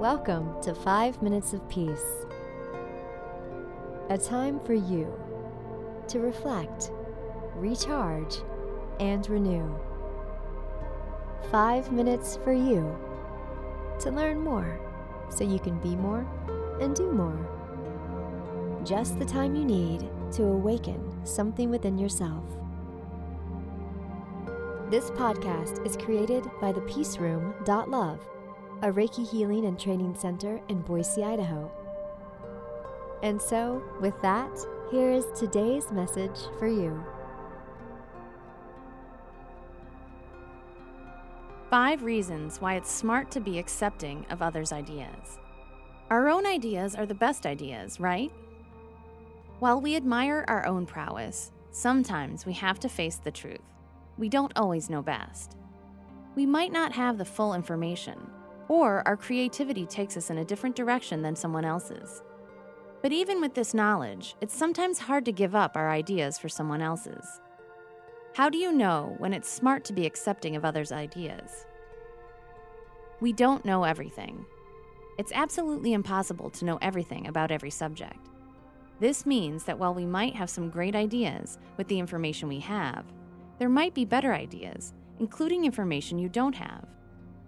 Welcome 0.00 0.60
to 0.60 0.74
5 0.74 1.22
Minutes 1.22 1.54
of 1.54 1.66
Peace. 1.70 2.26
A 4.10 4.18
time 4.18 4.60
for 4.60 4.74
you 4.74 5.10
to 6.08 6.18
reflect, 6.18 6.92
recharge, 7.54 8.36
and 9.00 9.26
renew. 9.26 9.74
5 11.50 11.92
minutes 11.92 12.38
for 12.44 12.52
you 12.52 12.94
to 14.00 14.10
learn 14.10 14.38
more 14.38 14.78
so 15.30 15.44
you 15.44 15.58
can 15.58 15.78
be 15.80 15.96
more 15.96 16.26
and 16.78 16.94
do 16.94 17.10
more. 17.10 18.82
Just 18.84 19.18
the 19.18 19.24
time 19.24 19.56
you 19.56 19.64
need 19.64 20.06
to 20.32 20.44
awaken 20.44 21.24
something 21.24 21.70
within 21.70 21.96
yourself. 21.96 22.44
This 24.90 25.10
podcast 25.12 25.86
is 25.86 25.96
created 25.96 26.44
by 26.60 26.72
the 26.72 26.82
Peace 26.82 27.16
Room. 27.16 27.54
Love, 27.66 28.20
a 28.82 28.92
Reiki 28.92 29.28
healing 29.28 29.64
and 29.64 29.78
training 29.78 30.14
center 30.14 30.60
in 30.68 30.82
Boise, 30.82 31.22
Idaho. 31.22 31.70
And 33.22 33.40
so, 33.40 33.82
with 34.00 34.20
that, 34.22 34.50
here 34.90 35.10
is 35.10 35.26
today's 35.34 35.90
message 35.90 36.38
for 36.58 36.68
you. 36.68 37.02
Five 41.70 42.02
reasons 42.02 42.60
why 42.60 42.74
it's 42.74 42.90
smart 42.90 43.30
to 43.32 43.40
be 43.40 43.58
accepting 43.58 44.24
of 44.30 44.42
others' 44.42 44.72
ideas. 44.72 45.38
Our 46.10 46.28
own 46.28 46.46
ideas 46.46 46.94
are 46.94 47.06
the 47.06 47.14
best 47.14 47.46
ideas, 47.46 47.98
right? 47.98 48.30
While 49.58 49.80
we 49.80 49.96
admire 49.96 50.44
our 50.46 50.66
own 50.66 50.86
prowess, 50.86 51.50
sometimes 51.70 52.46
we 52.46 52.52
have 52.52 52.78
to 52.80 52.88
face 52.88 53.16
the 53.16 53.30
truth 53.30 53.60
we 54.18 54.28
don't 54.28 54.52
always 54.56 54.88
know 54.88 55.02
best. 55.02 55.56
We 56.34 56.46
might 56.46 56.72
not 56.72 56.92
have 56.92 57.18
the 57.18 57.24
full 57.24 57.54
information, 57.54 58.30
or 58.68 59.06
our 59.06 59.16
creativity 59.16 59.86
takes 59.86 60.16
us 60.16 60.30
in 60.30 60.38
a 60.38 60.44
different 60.44 60.76
direction 60.76 61.22
than 61.22 61.36
someone 61.36 61.64
else's. 61.64 62.22
But 63.02 63.12
even 63.12 63.40
with 63.40 63.54
this 63.54 63.74
knowledge, 63.74 64.36
it's 64.40 64.56
sometimes 64.56 64.98
hard 64.98 65.24
to 65.26 65.32
give 65.32 65.54
up 65.54 65.76
our 65.76 65.90
ideas 65.90 66.38
for 66.38 66.48
someone 66.48 66.82
else's. 66.82 67.40
How 68.34 68.50
do 68.50 68.58
you 68.58 68.72
know 68.72 69.14
when 69.18 69.32
it's 69.32 69.48
smart 69.48 69.84
to 69.84 69.92
be 69.92 70.06
accepting 70.06 70.56
of 70.56 70.64
others' 70.64 70.92
ideas? 70.92 71.66
We 73.20 73.32
don't 73.32 73.64
know 73.64 73.84
everything. 73.84 74.44
It's 75.18 75.32
absolutely 75.32 75.94
impossible 75.94 76.50
to 76.50 76.64
know 76.64 76.78
everything 76.82 77.28
about 77.28 77.50
every 77.50 77.70
subject. 77.70 78.28
This 79.00 79.24
means 79.24 79.64
that 79.64 79.78
while 79.78 79.94
we 79.94 80.04
might 80.04 80.34
have 80.34 80.50
some 80.50 80.68
great 80.68 80.94
ideas 80.94 81.58
with 81.76 81.88
the 81.88 81.98
information 81.98 82.48
we 82.48 82.60
have, 82.60 83.04
there 83.58 83.68
might 83.68 83.94
be 83.94 84.04
better 84.04 84.34
ideas, 84.34 84.92
including 85.18 85.64
information 85.64 86.18
you 86.18 86.28
don't 86.28 86.54
have. 86.54 86.86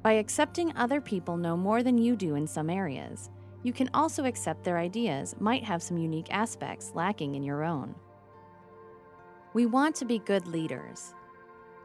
By 0.03 0.13
accepting 0.13 0.77
other 0.77 1.01
people 1.01 1.37
know 1.37 1.57
more 1.57 1.83
than 1.83 1.99
you 1.99 2.15
do 2.15 2.37
in 2.37 2.47
some 2.47 2.71
areas, 2.71 3.31
you 3.65 3.73
can 3.73 3.91
also 3.93 4.25
accept 4.25 4.63
their 4.63 4.79
ideas 4.79 5.35
might 5.41 5.65
have 5.65 5.83
some 5.83 5.99
unique 5.99 6.33
aspects 6.33 6.93
lacking 6.95 7.35
in 7.35 7.43
your 7.43 7.65
own. 7.65 7.95
We 9.55 9.67
want 9.67 9.97
to 9.97 10.05
be 10.05 10.21
good 10.21 10.47
leaders. 10.47 11.15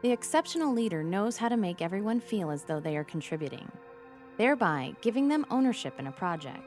The 0.02 0.12
exceptional 0.12 0.72
leader 0.72 1.02
knows 1.02 1.36
how 1.36 1.48
to 1.48 1.56
make 1.56 1.82
everyone 1.82 2.20
feel 2.20 2.50
as 2.50 2.62
though 2.62 2.78
they 2.78 2.96
are 2.96 3.04
contributing, 3.04 3.70
thereby 4.36 4.94
giving 5.00 5.26
them 5.26 5.46
ownership 5.50 5.98
in 5.98 6.06
a 6.06 6.12
project. 6.12 6.62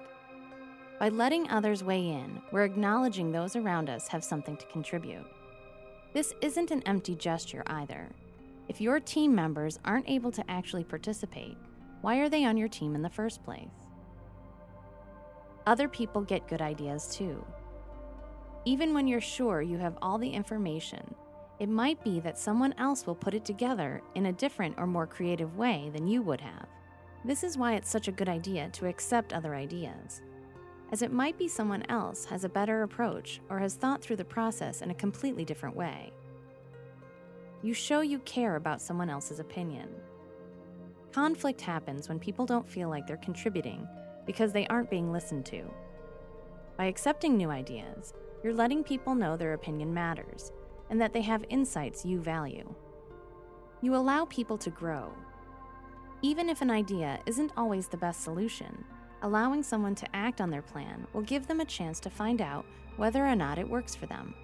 By 0.99 1.09
letting 1.09 1.49
others 1.49 1.83
weigh 1.83 2.09
in, 2.09 2.41
we're 2.51 2.65
acknowledging 2.65 3.31
those 3.31 3.55
around 3.55 3.89
us 3.89 4.07
have 4.09 4.23
something 4.23 4.57
to 4.57 4.65
contribute. 4.65 5.25
This 6.13 6.33
isn't 6.41 6.71
an 6.71 6.81
empty 6.87 7.15
gesture 7.15 7.63
either. 7.67 8.09
If 8.69 8.81
your 8.81 8.99
team 8.99 9.33
members 9.33 9.79
aren't 9.85 10.09
able 10.09 10.31
to 10.31 10.43
actually 10.49 10.83
participate, 10.83 11.57
why 12.01 12.17
are 12.17 12.29
they 12.29 12.45
on 12.45 12.57
your 12.57 12.67
team 12.67 12.95
in 12.95 13.01
the 13.01 13.09
first 13.09 13.43
place? 13.43 13.69
Other 15.65 15.87
people 15.87 16.21
get 16.21 16.47
good 16.47 16.61
ideas 16.61 17.15
too. 17.15 17.45
Even 18.65 18.93
when 18.93 19.07
you're 19.07 19.21
sure 19.21 19.61
you 19.61 19.77
have 19.77 19.97
all 20.01 20.17
the 20.17 20.29
information, 20.29 21.15
it 21.59 21.69
might 21.69 22.03
be 22.03 22.19
that 22.19 22.37
someone 22.37 22.73
else 22.77 23.07
will 23.07 23.15
put 23.15 23.33
it 23.33 23.45
together 23.45 24.01
in 24.15 24.27
a 24.27 24.33
different 24.33 24.75
or 24.77 24.85
more 24.85 25.07
creative 25.07 25.57
way 25.57 25.89
than 25.93 26.07
you 26.07 26.21
would 26.21 26.41
have. 26.41 26.67
This 27.25 27.43
is 27.43 27.57
why 27.57 27.73
it's 27.75 27.89
such 27.89 28.07
a 28.07 28.11
good 28.13 28.29
idea 28.29 28.69
to 28.73 28.87
accept 28.87 29.33
other 29.33 29.55
ideas 29.55 30.21
as 30.91 31.01
it 31.01 31.11
might 31.11 31.37
be 31.37 31.47
someone 31.47 31.83
else 31.89 32.25
has 32.25 32.43
a 32.43 32.49
better 32.49 32.83
approach 32.83 33.41
or 33.49 33.59
has 33.59 33.75
thought 33.75 34.01
through 34.01 34.15
the 34.15 34.25
process 34.25 34.81
in 34.81 34.91
a 34.91 34.95
completely 34.95 35.43
different 35.43 35.75
way. 35.75 36.11
You 37.63 37.73
show 37.73 38.01
you 38.01 38.19
care 38.19 38.55
about 38.55 38.81
someone 38.81 39.09
else's 39.09 39.39
opinion. 39.39 39.89
Conflict 41.11 41.59
happens 41.59 42.07
when 42.07 42.19
people 42.19 42.45
don't 42.45 42.69
feel 42.69 42.87
like 42.87 43.07
they're 43.07 43.17
contributing 43.17 43.87
because 44.27 44.53
they 44.53 44.67
aren't 44.67 44.91
being 44.91 45.11
listened 45.11 45.45
to. 45.47 45.63
By 46.77 46.85
accepting 46.85 47.35
new 47.35 47.49
ideas, 47.49 48.13
you're 48.43 48.53
letting 48.53 48.83
people 48.83 49.15
know 49.15 49.35
their 49.35 49.53
opinion 49.53 49.91
matters 49.91 50.51
and 50.91 51.01
that 51.01 51.13
they 51.13 51.21
have 51.21 51.43
insights 51.49 52.05
you 52.05 52.21
value. 52.21 52.71
You 53.81 53.95
allow 53.95 54.25
people 54.25 54.59
to 54.59 54.69
grow. 54.69 55.11
Even 56.21 56.49
if 56.49 56.61
an 56.61 56.69
idea 56.69 57.19
isn't 57.25 57.53
always 57.57 57.87
the 57.87 57.97
best 57.97 58.23
solution, 58.23 58.85
allowing 59.23 59.63
someone 59.63 59.95
to 59.95 60.15
act 60.15 60.41
on 60.41 60.51
their 60.51 60.61
plan 60.61 61.07
will 61.13 61.23
give 61.23 61.47
them 61.47 61.59
a 61.59 61.65
chance 61.65 61.99
to 62.01 62.09
find 62.11 62.39
out 62.39 62.65
whether 62.97 63.25
or 63.25 63.35
not 63.35 63.57
it 63.57 63.67
works 63.67 63.95
for 63.95 64.05
them. 64.05 64.35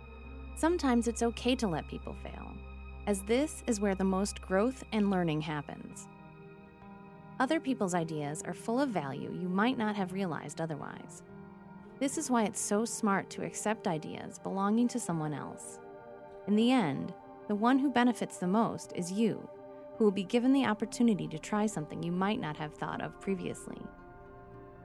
Sometimes 0.56 1.07
it's 1.07 1.24
okay 1.24 1.56
to 1.56 1.68
let 1.68 1.88
people 1.88 2.16
fail, 2.24 2.51
as 3.07 3.21
this 3.23 3.63
is 3.67 3.79
where 3.79 3.95
the 3.95 4.03
most 4.03 4.41
growth 4.41 4.83
and 4.91 5.09
learning 5.09 5.41
happens. 5.41 6.07
Other 7.39 7.59
people's 7.59 7.95
ideas 7.95 8.41
are 8.43 8.53
full 8.53 8.79
of 8.79 8.89
value 8.89 9.31
you 9.33 9.49
might 9.49 9.77
not 9.77 9.95
have 9.95 10.13
realized 10.13 10.61
otherwise. 10.61 11.23
This 11.99 12.17
is 12.17 12.29
why 12.29 12.43
it's 12.43 12.59
so 12.59 12.85
smart 12.85 13.29
to 13.31 13.43
accept 13.43 13.87
ideas 13.87 14.39
belonging 14.39 14.87
to 14.89 14.99
someone 14.99 15.33
else. 15.33 15.79
In 16.47 16.55
the 16.55 16.71
end, 16.71 17.13
the 17.47 17.55
one 17.55 17.79
who 17.79 17.89
benefits 17.89 18.37
the 18.37 18.47
most 18.47 18.93
is 18.95 19.11
you, 19.11 19.47
who 19.97 20.05
will 20.05 20.11
be 20.11 20.23
given 20.23 20.53
the 20.53 20.65
opportunity 20.65 21.27
to 21.27 21.39
try 21.39 21.65
something 21.65 22.01
you 22.01 22.11
might 22.11 22.39
not 22.39 22.57
have 22.57 22.73
thought 22.73 23.01
of 23.01 23.19
previously. 23.19 23.81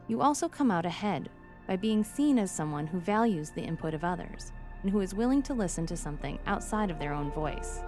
You 0.07 0.21
also 0.23 0.49
come 0.49 0.71
out 0.71 0.87
ahead 0.87 1.29
by 1.67 1.77
being 1.77 2.03
seen 2.03 2.39
as 2.39 2.51
someone 2.51 2.87
who 2.87 2.99
values 2.99 3.51
the 3.51 3.63
input 3.63 3.95
of 3.95 4.05
others 4.05 4.53
and 4.83 4.91
who 4.91 5.01
is 5.01 5.15
willing 5.15 5.43
to 5.43 5.55
listen 5.55 5.87
to 5.87 5.97
something 5.97 6.39
outside 6.47 6.91
of 6.91 6.99
their 6.99 7.13
own 7.13 7.31
voice. 7.33 7.81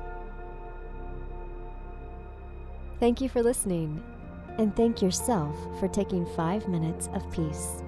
Thank 3.00 3.20
you 3.22 3.30
for 3.30 3.42
listening, 3.42 4.04
and 4.58 4.76
thank 4.76 5.00
yourself 5.00 5.56
for 5.80 5.88
taking 5.88 6.26
five 6.36 6.68
minutes 6.68 7.08
of 7.14 7.32
peace. 7.32 7.82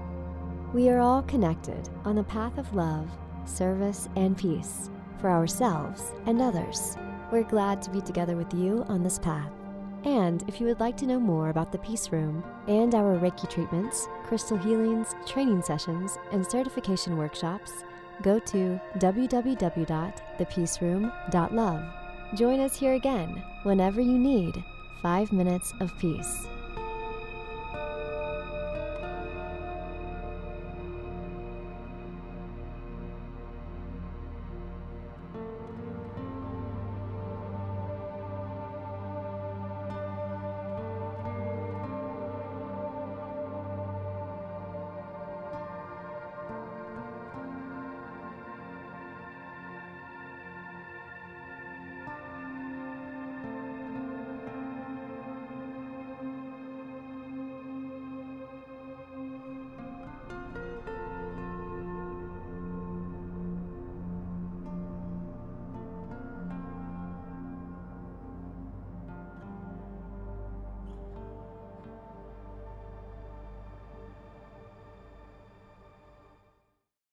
We 0.72 0.88
are 0.88 1.00
all 1.00 1.20
connected 1.24 1.90
on 2.06 2.16
the 2.16 2.24
path 2.24 2.56
of 2.56 2.74
love, 2.74 3.10
service, 3.44 4.08
and 4.16 4.38
peace 4.38 4.88
for 5.20 5.28
ourselves 5.28 6.12
and 6.24 6.40
others. 6.40 6.96
We're 7.30 7.42
glad 7.42 7.82
to 7.82 7.90
be 7.90 8.00
together 8.00 8.36
with 8.36 8.54
you 8.54 8.86
on 8.88 9.02
this 9.02 9.18
path. 9.18 9.52
And 10.04 10.42
if 10.48 10.62
you 10.62 10.66
would 10.66 10.80
like 10.80 10.96
to 10.96 11.06
know 11.06 11.20
more 11.20 11.50
about 11.50 11.72
the 11.72 11.78
Peace 11.78 12.10
Room 12.10 12.42
and 12.66 12.94
our 12.94 13.18
Reiki 13.18 13.50
treatments, 13.50 14.08
crystal 14.24 14.56
healings, 14.56 15.14
training 15.26 15.60
sessions, 15.60 16.16
and 16.32 16.46
certification 16.46 17.18
workshops, 17.18 17.84
go 18.22 18.38
to 18.38 18.80
www.thepeaceroom.love. 18.96 21.84
Join 22.34 22.60
us 22.60 22.74
here 22.74 22.94
again 22.94 23.42
whenever 23.62 24.00
you 24.00 24.18
need 24.18 24.64
five 25.02 25.32
minutes 25.32 25.74
of 25.80 25.96
peace. 25.98 26.46